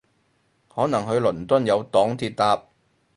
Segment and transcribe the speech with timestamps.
[0.67, 2.65] 可能去倫敦有黨鐵搭